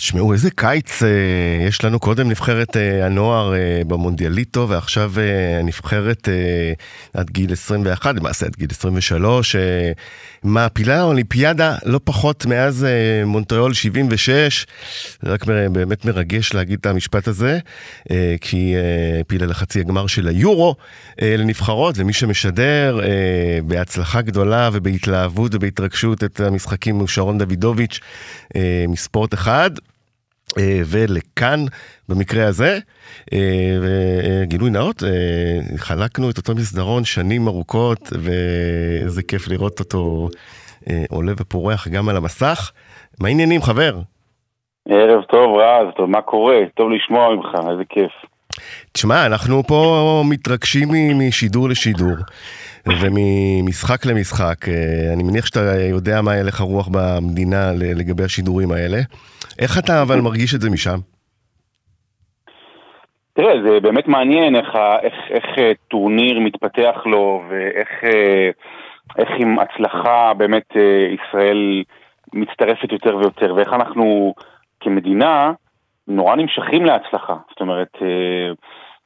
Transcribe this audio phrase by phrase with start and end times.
[0.00, 1.08] תשמעו, איזה קיץ אה,
[1.68, 1.98] יש לנו.
[2.00, 6.72] קודם נבחרת אה, הנוער אה, במונדיאליטו, ועכשיו אה, הנבחרת אה,
[7.20, 9.56] עד גיל 21, למעשה עד גיל 23.
[9.56, 9.60] אה,
[10.42, 14.66] מעפילה האולימפיאדה לא פחות מאז אה, מונטריאול 76.
[15.22, 17.58] זה רק מ- באמת מרגש להגיד את המשפט הזה,
[18.10, 18.80] אה, כי היא אה,
[19.18, 20.74] העפילה לחצי הגמר של היורו
[21.22, 23.08] אה, לנבחרות, ומי שמשדר אה,
[23.66, 28.00] בהצלחה גדולה ובהתלהבות ובהתרגשות את המשחקים הוא שרון דוידוביץ'
[28.56, 29.70] אה, מספורט אחד.
[30.58, 31.60] אה, ולכאן
[32.08, 32.78] במקרה הזה,
[33.32, 40.28] אה, וגילוי נאות, אה, חלקנו את אותו מסדרון שנים ארוכות, ואיזה כיף לראות אותו
[41.10, 42.72] עולה ופורח גם על המסך.
[43.20, 43.98] מה העניינים, חבר?
[44.88, 46.56] ערב טוב, רז, טוב, מה קורה?
[46.74, 48.12] טוב לשמוע ממך, איזה כיף.
[48.92, 50.88] תשמע, אנחנו פה מתרגשים
[51.18, 52.16] משידור לשידור.
[52.88, 58.98] וממשחק למשחק, אה, אני מניח שאתה יודע מה הלך הרוח במדינה ל- לגבי השידורים האלה.
[59.58, 60.98] איך אתה אבל מרגיש את זה משם?
[63.32, 64.68] תראה, זה באמת מעניין איך,
[65.02, 68.50] איך, איך אה, טורניר מתפתח לו, ואיך אה,
[69.18, 70.76] איך עם הצלחה באמת
[71.14, 71.82] ישראל
[72.32, 74.34] מצטרפת יותר ויותר, ואיך אנחנו
[74.80, 75.52] כמדינה
[76.08, 77.36] נורא נמשכים להצלחה.
[77.50, 77.88] זאת אומרת,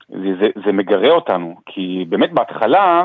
[0.08, 3.04] זה, זה, זה מגרה אותנו, כי באמת בהתחלה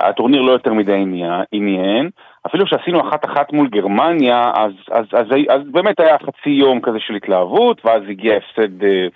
[0.00, 1.04] הטורניר לא יותר מדי
[1.52, 2.10] עניין-
[2.46, 7.14] אפילו שעשינו אחת-אחת מול גרמניה, אז, אז, אז, אז באמת היה חצי יום כזה של
[7.14, 9.06] התלהבות, ואז הגיע הפסד אה,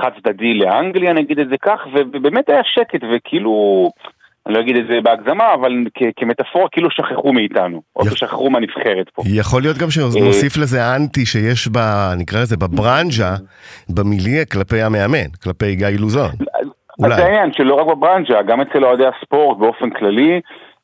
[0.00, 3.52] חד צדדי לאנגליה, נגיד את זה כך, ובאמת היה שקט, וכאילו,
[4.46, 8.50] אני לא אגיד את זה בהגזמה, אבל כ- כמטאפורה, כאילו שכחו מאיתנו, או יח- שכחו
[8.50, 9.22] מהנבחרת פה.
[9.26, 11.78] יכול להיות גם שנוסיף לזה אנטי שיש ב...
[12.18, 13.34] נקרא לזה בברנז'ה,
[13.88, 16.30] במיליה כלפי המאמן, כלפי גיא לוזון.
[16.98, 17.16] אז אולי.
[17.16, 20.40] זה העניין שלא רק בברנז'ה, גם אצל אוהדי הספורט באופן כללי,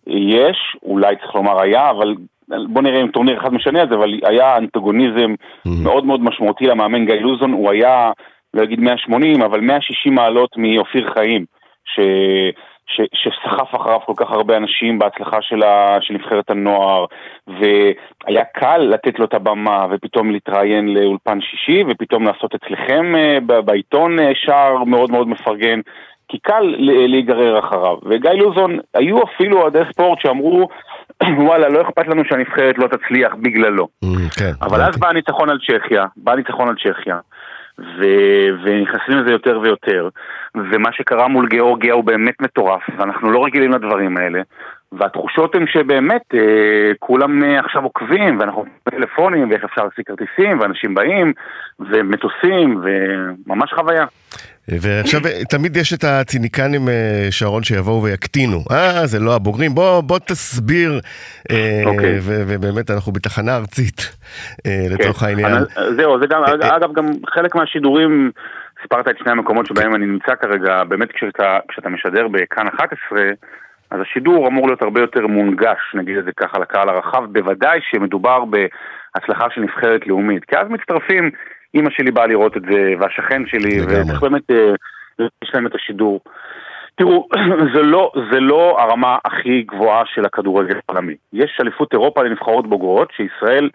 [0.07, 2.15] יש, אולי צריך לומר היה, אבל
[2.49, 5.35] בוא נראה אם טורניר אחד משנה את זה, אבל היה אנטגוניזם
[5.83, 8.13] מאוד מאוד משמעותי למאמן גיא לוזון, הוא היה,
[8.55, 11.45] לא אגיד 180, אבל 160 מעלות מאופיר חיים,
[11.85, 12.01] ש...
[12.87, 17.05] ש, שסחף אחריו כל כך הרבה אנשים בהצלחה של, ה, של נבחרת הנוער,
[17.47, 24.19] והיה קל לתת לו את הבמה, ופתאום להתראיין לאולפן שישי, ופתאום לעשות אצלכם אה, בעיתון
[24.19, 25.81] אה, שער מאוד מאוד מפרגן,
[26.29, 27.97] כי קל להיגרר אחריו.
[28.05, 30.69] וגיא לוזון, היו אפילו אוהדי ספורט שאמרו,
[31.47, 33.89] וואלה, לא אכפת לנו שהנבחרת לא תצליח בגללו.
[34.05, 34.51] Mm, כן.
[34.63, 37.19] אבל אז בא הניצחון על צ'כיה, בא הניצחון על צ'כיה,
[37.79, 40.09] ו- ונכנסים לזה יותר ויותר,
[40.55, 44.43] ומה שקרה מול גיאורגיה הוא באמת מטורף, ואנחנו לא רגילים לדברים האלה,
[44.99, 50.95] והתחושות הן שבאמת אה, כולם אה, עכשיו עוקבים, ואנחנו בטלפונים, ואיך אפשר להשיג כרטיסים, ואנשים
[50.95, 51.33] באים,
[51.81, 54.07] ומטוסים, וממש חוויה.
[54.69, 58.59] ועכשיו תמיד יש את הציניקנים אה, שרון שיבואו ויקטינו.
[58.71, 59.75] אה, זה לא הבוגרים.
[59.75, 61.01] בוא, בוא תסביר.
[61.51, 62.19] אה, אוקיי.
[62.21, 64.17] ו- ובאמת אנחנו בתחנה ארצית
[64.67, 65.27] אה, לצורך כן.
[65.27, 65.53] העניין.
[65.53, 65.67] אבל,
[65.97, 68.31] זהו, זה גם, אגב, גם חלק מהשידורים,
[68.83, 73.21] סיפרת את שני המקומות שבהם אני נמצא כרגע, באמת כשאתה, כשאתה משדר בכאן 11,
[73.91, 78.45] אז השידור אמור להיות הרבה יותר מונגש, נגיד את זה ככה, לקהל הרחב, בוודאי שמדובר
[78.45, 81.31] בהצלחה של נבחרת לאומית, כי אז מצטרפים,
[81.75, 83.81] אימא שלי באה לראות את זה, והשכן שלי.
[83.83, 84.75] וצריך באמת, אה,
[85.45, 86.21] יש להם את השידור.
[86.95, 87.29] תראו,
[87.75, 91.15] זה לא, זה לא הרמה הכי גבוהה של הכדורגל העולמי.
[91.33, 93.71] יש אליפות אירופה לנבחרות בוגרות, שישראל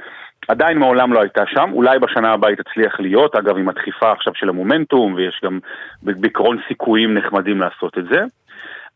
[0.47, 4.33] עדיין מעולם לא הייתה שם, אולי בשנה הבאה היא תצליח להיות, אגב עם הדחיפה עכשיו
[4.35, 5.59] של המומנטום, ויש גם
[6.03, 8.19] בעיקרון סיכויים נחמדים לעשות את זה.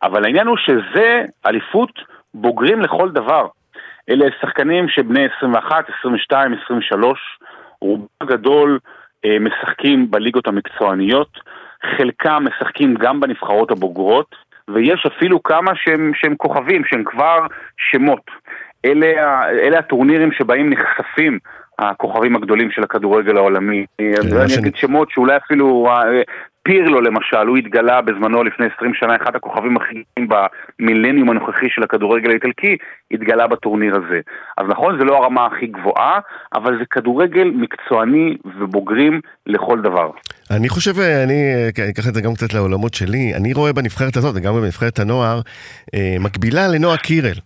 [0.04, 2.00] אבל העניין הוא שזה אליפות
[2.34, 3.48] בוגרים לכל דבר.
[4.10, 7.20] אלה שחקנים שבני 21, 22, 23,
[7.82, 8.80] רובם הגדול
[9.26, 11.40] אה, משחקים בליגות המקצועניות,
[11.98, 14.36] חלקם משחקים גם בנבחרות הבוגרות,
[14.68, 17.48] ויש אפילו כמה שהם, שהם כוכבים, שהם כבר
[17.92, 18.32] שמות.
[18.86, 21.40] אלה, אלה הטורנירים שבהם נחשפים
[21.80, 23.86] הכוכבים הגדולים של הכדורגל העולמי.
[24.02, 26.22] מה אני אגיד שמות שאולי אפילו אה,
[26.64, 30.44] פירלו למשל, הוא התגלה בזמנו לפני 20 שנה, אחד הכוכבים הכי גדולים
[30.80, 32.78] במילניום הנוכחי של הכדורגל האיטלקי,
[33.12, 34.20] התגלה בטורניר הזה.
[34.58, 36.20] אז נכון, זה לא הרמה הכי גבוהה,
[36.54, 40.12] אבל זה כדורגל מקצועני ובוגרים לכל דבר.
[40.52, 44.54] אני חושב, אני אקח את זה גם קצת לעולמות שלי, אני רואה בנבחרת הזאת, וגם
[44.54, 45.42] בנבחרת הנוער,
[45.96, 47.38] אה, מקבילה לנועה קירל.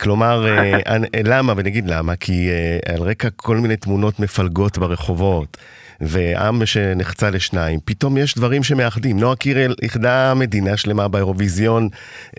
[0.00, 0.96] כלומר, אה,
[1.30, 5.56] למה, ונגיד למה, כי אה, על רקע כל מיני תמונות מפלגות ברחובות.
[6.00, 9.18] ועם שנחצה לשניים, פתאום יש דברים שמאחדים.
[9.20, 11.88] נועה קירל איחדה מדינה שלמה באירוויזיון,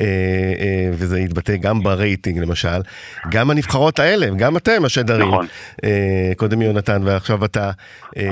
[0.01, 0.09] אה, אה,
[0.93, 2.79] וזה התבטא גם ברייטינג למשל.
[3.31, 5.27] גם הנבחרות האלה, גם אתם השדרים.
[5.27, 5.45] נכון.
[5.83, 5.89] אה,
[6.37, 7.71] קודם יונתן ועכשיו אתה,
[8.17, 8.29] אה, אה,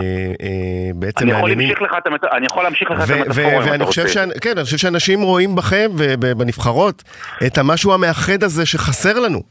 [0.96, 1.50] בעצם אני יכול.
[1.50, 1.92] להמשיך לך
[2.38, 4.04] אני יכול להמשיך לך את המטאפורה אם אתה רוצה.
[4.08, 7.04] שאנ- כן, אני חושב שאנשים רואים בכם ובנבחרות
[7.46, 9.42] את המשהו המאחד הזה שחסר לנו.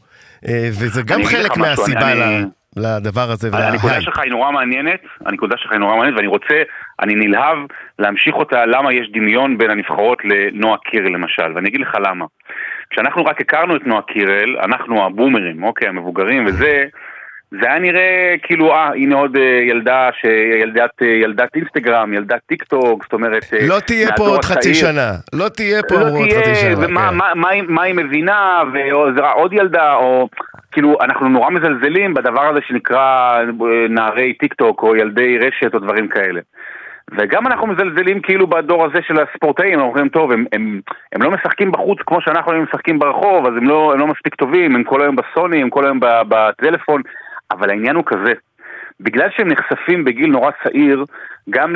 [0.47, 2.23] אה, וזה גם חלק משהו, מהסיבה אני- ל...
[2.23, 2.43] אני-
[2.77, 3.49] לדבר הזה.
[3.53, 6.63] הנקודה שלך היא נורא מעניינת, הנקודה שלך היא נורא מעניינת, ואני רוצה,
[6.99, 7.57] אני נלהב
[7.99, 12.25] להמשיך אותה, למה יש דמיון בין הנבחרות לנועה קירל למשל, ואני אגיד לך למה.
[12.89, 16.85] כשאנחנו רק הכרנו את נועה קירל, אנחנו הבומרים, אוקיי, המבוגרים וזה,
[17.51, 22.63] זה היה נראה כאילו, אה, הנה עוד אה, ילדה, שילדת, אה, ילדת אינסטגרם, ילדת טיק
[22.63, 23.43] טוק, זאת אומרת...
[23.53, 26.87] אה, לא תהיה פה עוד חצי שנה, לא תהיה פה לא עוד תהיה, חצי שנה.
[26.87, 27.15] ומה כן.
[27.15, 28.61] מה, מה, מה היא מבינה,
[29.15, 30.29] ועוד ילדה, או...
[30.71, 33.37] כאילו, אנחנו נורא מזלזלים בדבר הזה שנקרא
[33.89, 36.41] נערי טיק טוק, או ילדי רשת, או דברים כאלה.
[37.17, 40.81] וגם אנחנו מזלזלים כאילו בדור הזה של הספורטאים, אנחנו אומרים, טוב, הם, הם,
[41.13, 44.35] הם לא משחקים בחוץ כמו שאנחנו היינו משחקים ברחוב, אז הם לא, הם לא מספיק
[44.35, 47.01] טובים, הם כל היום בסוני, הם כל היום בטלפון,
[47.51, 48.33] אבל העניין הוא כזה,
[48.99, 51.05] בגלל שהם נחשפים בגיל נורא צעיר,
[51.49, 51.75] גם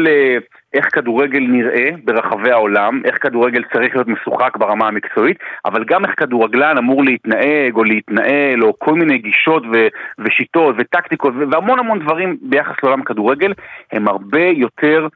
[0.73, 6.13] לאיך כדורגל נראה ברחבי העולם, איך כדורגל צריך להיות משוחק ברמה המקצועית, אבל גם איך
[6.17, 9.87] כדורגלן אמור להתנהג או להתנהל, או כל מיני גישות ו-
[10.19, 13.53] ושיטות וטקטיקות והמון המון דברים ביחס לעולם הכדורגל,
[13.91, 15.07] הם הרבה יותר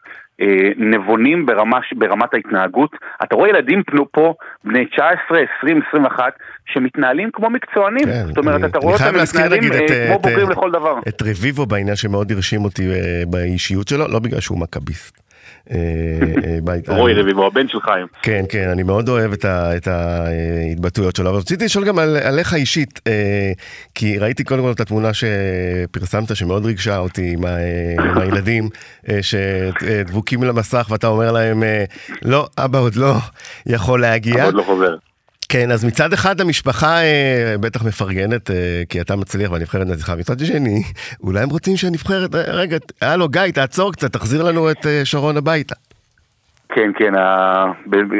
[0.41, 0.45] אה,
[0.77, 2.91] נבונים ברמה, ברמת ההתנהגות.
[3.23, 5.09] אתה רואה ילדים פנו פה, בני 19,
[5.59, 6.33] 20, 21,
[6.65, 8.05] שמתנהלים כמו מקצוענים.
[8.05, 10.51] כן, זאת אומרת, אני- אתה רואה אותם מתנהלים נגיד, את, אה, כמו את, בוגרים אה,
[10.51, 10.99] לכל דבר.
[11.07, 12.95] את רביבו בעניין שמאוד הרשים אותי אה,
[13.27, 15.24] באישיות שלו, לא בגלל שהוא מכביסט.
[15.71, 15.77] אה,
[16.89, 18.07] אה, רועי רביבו, הבן של חיים.
[18.21, 23.01] כן, כן, אני מאוד אוהב את, ההתבטאויות שלו, אבל רציתי לשאול גם על, עליך אישית,
[23.07, 23.51] אה,
[23.95, 27.45] כי ראיתי קודם כל את התמונה שפרסמת שמאוד ריגשה אותי עם,
[28.15, 28.69] הילדים
[29.21, 31.63] שדבוקים למסך ואתה אומר להם,
[32.21, 33.13] לא, אבא עוד לא
[33.65, 34.45] יכול להגיע.
[34.45, 34.95] עוד לא חוזר.
[35.49, 38.55] כן, אז מצד אחד המשפחה אה, בטח מפרגנת, אה,
[38.89, 40.81] כי אתה מצליח והנבחרת נצחה, מצד שני,
[41.23, 45.37] אולי הם רוצים שהנבחרת, אה, רגע, הלו גיא, תעצור קצת, תחזיר לנו את אה, שרון
[45.37, 45.75] הביתה.
[46.75, 47.71] כן, כן, ה-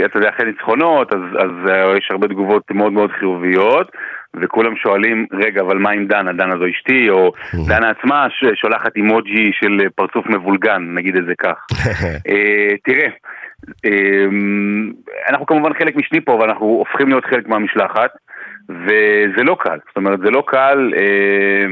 [0.06, 3.92] אתה יודע, אחרי ניצחונות, אז, אז אה, יש הרבה תגובות מאוד מאוד חיוביות,
[4.42, 6.34] וכולם שואלים, רגע, אבל מה עם דנה?
[6.34, 7.34] דנה זו אשתי, או
[7.68, 8.28] דנה עצמה
[8.62, 11.58] שולחת אימוג'י של אה, פרצוף מבולגן, נגיד את זה כך.
[12.30, 13.10] אה, תראה, אה,
[15.30, 18.12] אנחנו כמובן חלק משני פה, ואנחנו הופכים להיות חלק מהמשלחת,
[18.70, 21.66] וזה לא קל, זאת אומרת, זה לא קל, אה,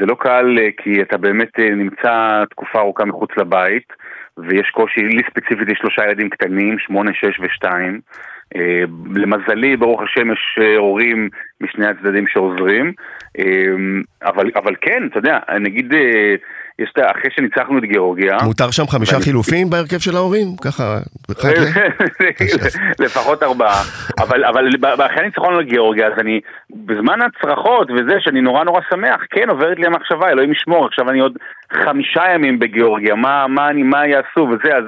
[0.00, 3.92] זה לא קל אה, כי אתה באמת אה, נמצא תקופה ארוכה מחוץ לבית,
[4.38, 8.00] ויש קושי, לי ספציפית יש שלושה ילדים קטנים, שמונה, שש ושתיים.
[8.56, 8.82] אה,
[9.14, 11.28] למזלי, ברוך השם, יש הורים
[11.60, 12.92] משני הצדדים שעוזרים,
[13.38, 13.74] אה,
[14.22, 15.94] אבל, אבל כן, אתה יודע, נגיד,
[16.78, 20.46] יש, את אחרי שניצחנו את גיאורגיה, מותר שם חמישה חילופים בהרכב של ההורים?
[20.64, 21.32] ככה, ל-
[23.04, 23.82] לפחות ארבעה.
[24.20, 24.44] אבל,
[25.06, 26.40] אחרי הניצחון על גיאורגיה, אז אני,
[26.70, 31.20] בזמן הצרחות וזה, שאני נורא נורא שמח, כן עוברת לי המחשבה, אלוהים ישמור, עכשיו אני
[31.20, 31.36] עוד
[31.72, 34.84] חמישה ימים בגיאורגיה, מה, מה, אני, מה יעשו וזה, אז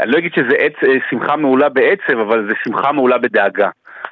[0.00, 3.68] אני לא אגיד שזה עץ, אה, שמחה מעולה בעצב, אבל זה שמחה מעולה בדאגה.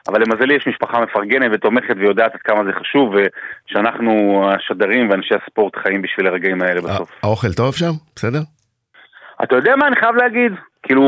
[0.09, 5.77] אבל למזלי יש משפחה מפרגנת ותומכת ויודעת עד כמה זה חשוב, ושאנחנו השדרים ואנשי הספורט
[5.77, 7.11] חיים בשביל הרגעים האלה בסוף.
[7.23, 7.93] האוכל טוב שם?
[8.17, 8.41] בסדר?
[9.45, 10.53] אתה יודע מה אני חייב להגיד?
[10.83, 11.05] כאילו,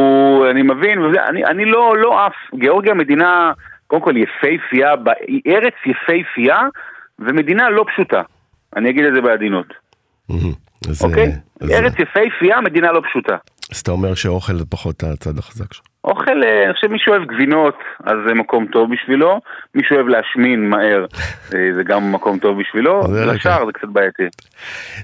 [0.51, 0.99] אני מבין,
[1.29, 2.33] אני, אני לא, לא עף.
[2.55, 3.53] גיאורגיה מדינה,
[3.87, 4.95] קודם כל יפייפייה,
[5.47, 6.59] ארץ יפייפייה,
[7.19, 8.23] ומדינה לא פשוטה.
[8.77, 9.67] אני אגיד את זה בעדינות,
[11.05, 11.33] אוקיי?
[11.63, 13.37] אה, ארץ יפייפייה, מדינה לא פשוטה.
[13.73, 15.92] אז אתה אומר שאוכל זה פחות הצד החזק שלך.
[16.05, 19.41] אוכל, אה, אני חושב מי שאוהב גבינות, אז זה מקום טוב בשבילו.
[19.75, 21.07] מי שאוהב להשמין מהר,
[21.49, 23.01] זה גם מקום טוב בשבילו.
[23.27, 24.23] לשאר זה קצת בעייתי.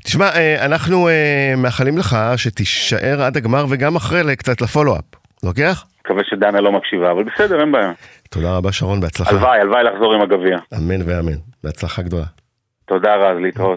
[0.04, 5.04] תשמע, אה, אנחנו אה, מאחלים לך שתישאר עד הגמר וגם אחרי קצת לפולו-אפ.
[5.44, 5.84] לוקח?
[6.04, 7.92] מקווה שדנה לא מקשיבה, אבל בסדר, אין בעיה.
[8.30, 9.30] תודה רבה שרון, בהצלחה.
[9.30, 10.58] הלוואי, הלוואי לחזור עם הגביע.
[10.78, 11.38] אמן ואמן.
[11.64, 12.24] בהצלחה גדולה.
[12.86, 13.76] תודה רז, להתראות.